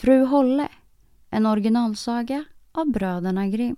[0.00, 0.68] Fru Holle,
[1.30, 3.76] en originalsaga av bröderna Grimm.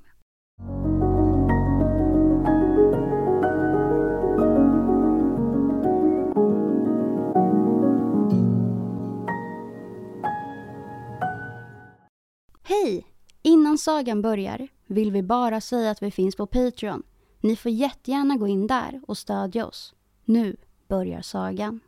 [12.63, 13.07] Hej!
[13.43, 17.03] Innan sagan börjar vill vi bara säga att vi finns på Patreon.
[17.41, 19.95] Ni får jättegärna gå in där och stödja oss.
[20.25, 20.57] Nu
[20.89, 21.81] börjar sagan.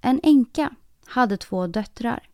[0.00, 0.74] En änka
[1.06, 2.28] hade två döttrar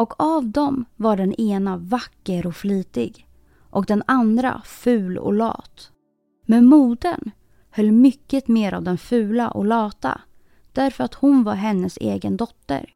[0.00, 3.26] och av dem var den ena vacker och flitig
[3.70, 5.90] och den andra ful och lat.
[6.46, 7.30] Men modern
[7.70, 10.20] höll mycket mer av den fula och lata
[10.72, 12.92] därför att hon var hennes egen dotter.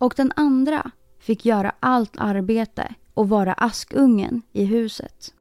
[0.00, 5.34] Och den andra fick göra allt arbete och vara askungen i huset.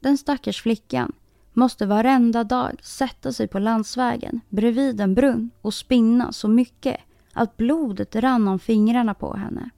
[0.00, 1.12] Den stackars flickan
[1.52, 6.96] måste varenda dag sätta sig på landsvägen bredvid en brunn och spinna så mycket
[7.32, 9.70] att blodet rann om fingrarna på henne.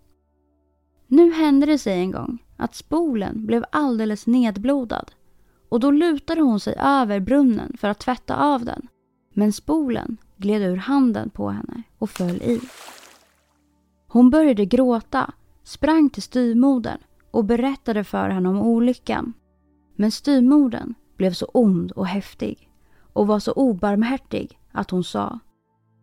[1.10, 5.10] Nu hände det sig en gång att spolen blev alldeles nedblodad
[5.68, 8.88] och då lutade hon sig över brunnen för att tvätta av den.
[9.34, 12.60] Men spolen gled ur handen på henne och föll i.
[14.08, 15.32] Hon började gråta,
[15.64, 16.98] sprang till styvmodern
[17.30, 19.32] och berättade för henne om olyckan.
[19.96, 22.70] Men styvmodern blev så ond och häftig
[23.12, 25.38] och var så obarmhärtig att hon sa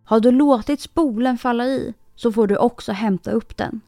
[0.04, 3.82] Har du låtit spolen falla i så får du också hämta upp den.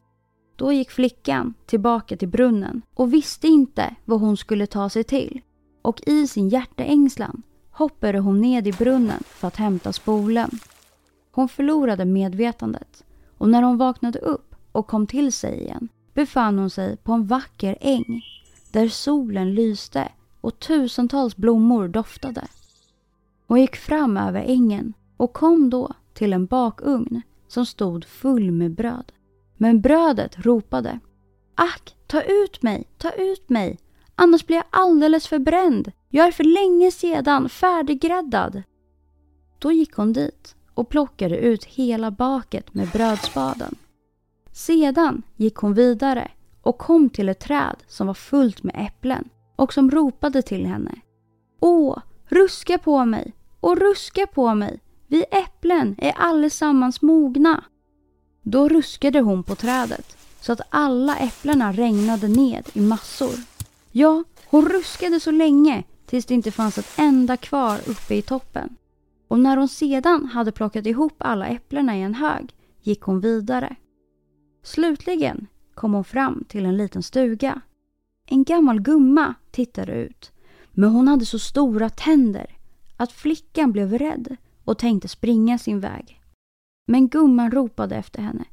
[0.58, 5.40] Då gick flickan tillbaka till brunnen och visste inte vad hon skulle ta sig till.
[5.82, 10.50] Och i sin hjärteängslan hoppade hon ned i brunnen för att hämta spolen.
[11.30, 13.04] Hon förlorade medvetandet
[13.38, 17.26] och när hon vaknade upp och kom till sig igen befann hon sig på en
[17.26, 18.22] vacker äng
[18.72, 20.08] där solen lyste
[20.40, 22.46] och tusentals blommor doftade.
[23.46, 28.70] Hon gick fram över ängen och kom då till en bakugn som stod full med
[28.74, 29.12] bröd.
[29.58, 31.00] Men brödet ropade
[31.54, 33.78] Ack, ta ut mig, ta ut mig,
[34.14, 35.92] annars blir jag alldeles förbränd.
[36.08, 38.62] Jag är för länge sedan färdiggräddad.
[39.58, 43.74] Då gick hon dit och plockade ut hela baket med brödspaden.
[44.52, 46.30] Sedan gick hon vidare
[46.62, 50.94] och kom till ett träd som var fullt med äpplen och som ropade till henne.
[51.60, 51.98] Åh,
[52.28, 54.80] ruska på mig och ruska på mig.
[55.06, 57.64] Vi äpplen är allesammans mogna.
[58.50, 63.34] Då ruskade hon på trädet så att alla äpplena regnade ned i massor.
[63.92, 68.76] Ja, hon ruskade så länge tills det inte fanns ett enda kvar uppe i toppen.
[69.28, 73.76] Och när hon sedan hade plockat ihop alla äpplena i en hög gick hon vidare.
[74.62, 77.60] Slutligen kom hon fram till en liten stuga.
[78.26, 80.32] En gammal gumma tittade ut,
[80.72, 82.56] men hon hade så stora tänder
[82.96, 86.17] att flickan blev rädd och tänkte springa sin väg.
[86.90, 88.44] Men gumman ropade efter henne.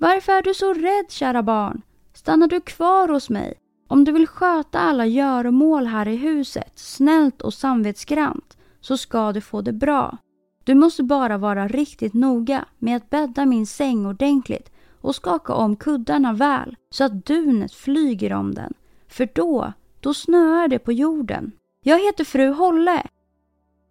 [0.00, 1.82] Varför är du så rädd, kära barn?
[2.14, 3.54] Stannar du kvar hos mig?
[3.88, 9.40] Om du vill sköta alla göromål här i huset, snällt och samvetsgrant, så ska du
[9.40, 10.18] få det bra.
[10.64, 14.70] Du måste bara vara riktigt noga med att bädda min säng ordentligt
[15.00, 18.74] och skaka om kuddarna väl så att dunet flyger om den.
[19.08, 21.52] För då, då snöar det på jorden.
[21.84, 23.02] Jag heter fru Holle.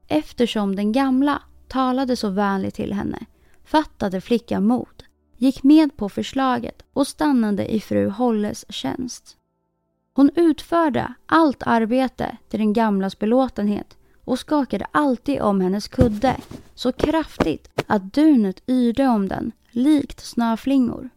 [0.07, 3.25] Eftersom den gamla talade så vänligt till henne
[3.67, 5.03] fattade flickan mod,
[5.37, 9.37] gick med på förslaget och stannade i fru Holles tjänst.
[10.13, 16.37] Hon utförde allt arbete till den gamlas belåtenhet och skakade alltid om hennes kudde
[16.75, 21.09] så kraftigt att dunet yrde om den likt snöflingor.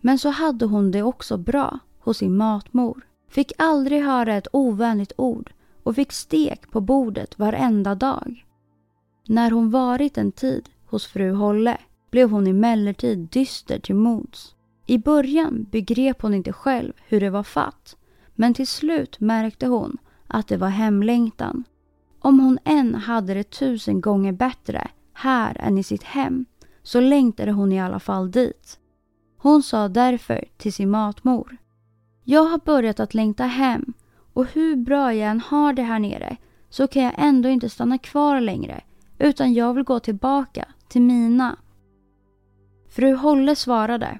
[0.00, 3.00] Men så hade hon det också bra hos sin matmor.
[3.28, 5.52] Fick aldrig höra ett ovänligt ord
[5.82, 8.46] och fick stek på bordet varenda dag.
[9.26, 11.78] När hon varit en tid hos fru Holle
[12.10, 14.54] blev hon emellertid dyster till mods.
[14.86, 17.96] I början begrep hon inte själv hur det var fatt
[18.40, 21.64] men till slut märkte hon att det var hemlängtan.
[22.20, 26.44] Om hon än hade det tusen gånger bättre här än i sitt hem
[26.82, 28.78] så längtade hon i alla fall dit.
[29.36, 31.56] Hon sa därför till sin matmor.
[32.24, 33.92] Jag har börjat att längta hem
[34.32, 36.36] och hur bra jag än har det här nere
[36.70, 38.80] så kan jag ändå inte stanna kvar längre
[39.20, 41.56] utan jag vill gå tillbaka till mina.
[42.88, 44.18] Fru Holle svarade.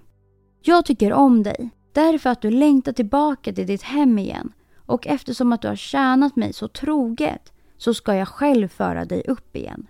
[0.62, 4.52] Jag tycker om dig därför att du längtar tillbaka till ditt hem igen
[4.86, 9.22] och eftersom att du har tjänat mig så troget så ska jag själv föra dig
[9.28, 9.86] upp igen.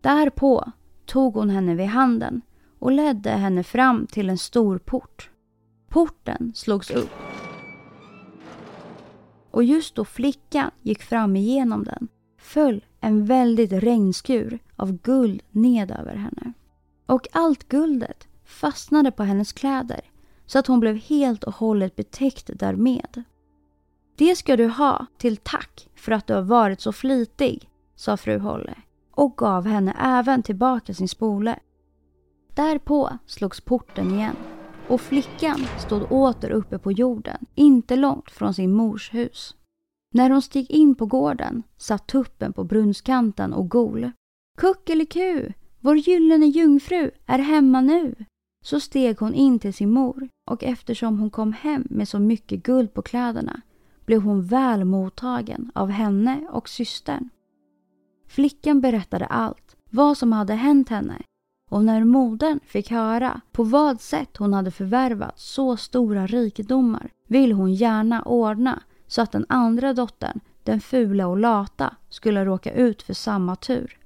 [0.00, 0.72] Därpå
[1.06, 2.42] tog hon henne vid handen
[2.78, 5.30] och ledde henne fram till en stor port.
[5.88, 7.12] Porten slogs upp.
[9.50, 12.08] Och just då flickan gick fram igenom den
[12.38, 16.52] föll en väldigt regnskur av guld ned över henne.
[17.06, 20.00] Och allt guldet fastnade på hennes kläder
[20.46, 23.22] så att hon blev helt och hållet betäckt därmed.
[24.16, 28.38] Det ska du ha till tack för att du har varit så flitig, sa fru
[28.38, 28.74] Holle
[29.10, 31.58] och gav henne även tillbaka sin spole.
[32.54, 34.36] Därpå slogs porten igen
[34.88, 39.54] och flickan stod åter uppe på jorden, inte långt från sin mors hus.
[40.14, 44.10] När hon steg in på gården satt tuppen på brunnskanten och gol.
[44.58, 48.14] Kuckeliku, vår gyllene jungfru är hemma nu.
[48.64, 52.62] Så steg hon in till sin mor och eftersom hon kom hem med så mycket
[52.62, 53.60] guld på kläderna
[54.06, 57.28] blev hon väl mottagen av henne och systern.
[58.28, 61.22] Flickan berättade allt, vad som hade hänt henne
[61.70, 67.52] och när modern fick höra på vad sätt hon hade förvärvat så stora rikedomar vill
[67.52, 73.02] hon gärna ordna så att den andra dottern, den fula och lata, skulle råka ut
[73.02, 73.98] för samma tur.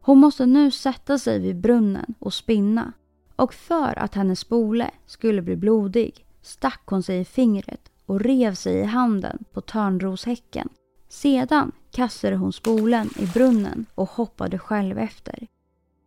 [0.00, 2.92] Hon måste nu sätta sig vid brunnen och spinna
[3.36, 8.54] och för att hennes spole skulle bli blodig stack hon sig i fingret och rev
[8.54, 10.68] sig i handen på törnroshäcken.
[11.08, 15.46] Sedan kastade hon spolen i brunnen och hoppade själv efter.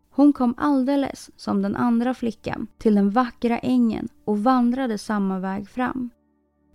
[0.10, 5.70] Hon kom alldeles som den andra flickan till den vackra ängen och vandrade samma väg
[5.70, 6.10] fram.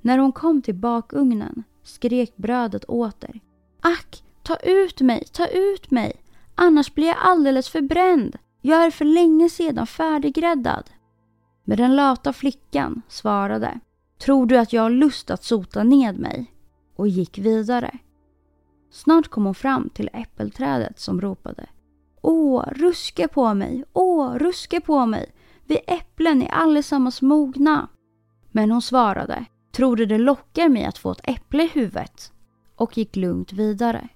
[0.00, 3.40] När hon kom till bakugnen skrek brödet åter.
[3.80, 6.12] Ack, ta ut mig, ta ut mig!
[6.54, 8.36] Annars blir jag alldeles förbränd.
[8.60, 10.90] Jag är för länge sedan färdiggräddad.
[11.64, 13.80] Men den lata flickan svarade.
[14.18, 16.54] Tror du att jag har lust att sota ned mig?
[16.96, 17.98] Och gick vidare.
[18.90, 21.66] Snart kom hon fram till äppelträdet som ropade.
[22.22, 25.32] Åh, ruska på mig, åh, ruska på mig.
[25.64, 27.88] Vi äpplen är allesammans mogna.
[28.50, 29.44] Men hon svarade.
[29.80, 32.32] Tror du det lockar mig att få ett äpple i huvudet?
[32.76, 34.08] Och gick lugnt vidare.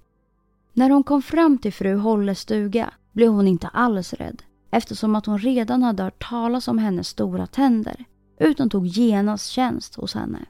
[0.73, 5.25] När hon kom fram till fru Holles stuga blev hon inte alls rädd eftersom att
[5.25, 8.05] hon redan hade hört talas om hennes stora tänder
[8.39, 10.45] utan tog genast tjänst hos henne.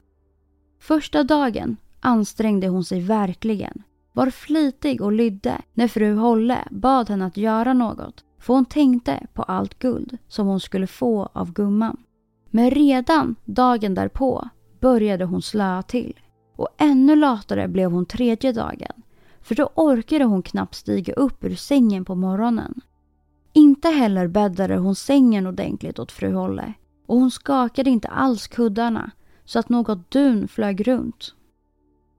[0.80, 7.26] Första dagen ansträngde hon sig verkligen, var flitig och lydde när fru Holle bad henne
[7.26, 11.96] att göra något för hon tänkte på allt guld som hon skulle få av gumman.
[12.50, 14.48] Men redan dagen därpå
[14.86, 16.20] började hon slöa till
[16.56, 19.02] och ännu latare blev hon tredje dagen
[19.42, 22.80] för då orkade hon knappt stiga upp ur sängen på morgonen.
[23.52, 26.72] Inte heller bäddade hon sängen ordentligt åt fru Holle
[27.06, 29.10] och hon skakade inte alls kuddarna
[29.44, 31.34] så att något dun flög runt.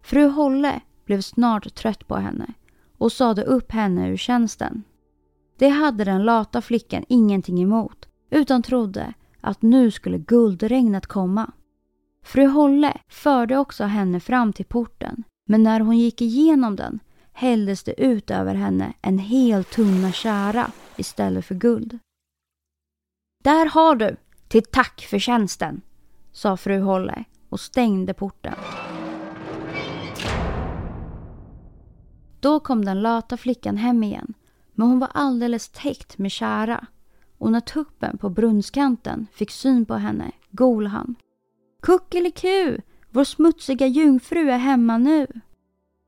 [0.02, 2.54] Fru Holle blev snart trött på henne
[2.98, 4.84] och sade upp henne ur tjänsten.
[5.58, 11.52] Det hade den lata flickan ingenting emot utan trodde att nu skulle guldregnet komma.
[12.28, 17.00] Fru Holle förde också henne fram till porten men när hon gick igenom den
[17.34, 22.00] hälldes det ut över henne en hel tunna kära istället för guld.
[23.44, 24.16] Där har du,
[24.48, 25.82] till tack för tjänsten,
[26.32, 28.56] sa fru Holle och stängde porten.
[32.40, 34.34] Då kom den lata flickan hem igen,
[34.74, 36.86] men hon var alldeles täckt med kära
[37.38, 41.16] och när tuppen på brunnskanten fick syn på henne gol han.
[41.88, 42.78] Kuckeliku,
[43.10, 45.28] vår smutsiga jungfru är hemma nu.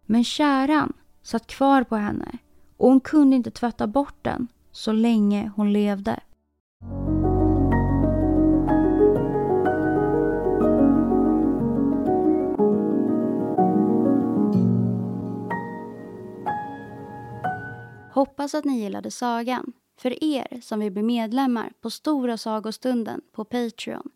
[0.06, 2.38] Men käran satt kvar på henne
[2.78, 6.20] och hon kunde inte tvätta bort den så länge hon levde.
[18.14, 19.74] Hoppas att ni gillade sagan.
[20.02, 24.10] För er som vill bli medlemmar på Stora sagostunden på Patreon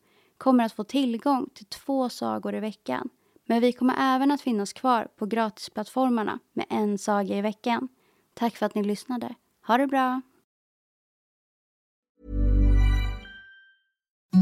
[0.43, 3.09] kommer att få tillgång till två sagor i veckan.
[3.45, 7.87] Men vi kommer även att finnas kvar på gratisplattformarna med en saga i veckan.
[8.33, 9.35] Tack för att ni lyssnade.
[9.67, 10.21] Ha det bra!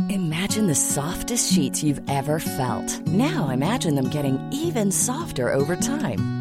[0.09, 3.07] Imagine the softest sheets you've ever felt.
[3.07, 6.40] Now imagine them getting even softer over time.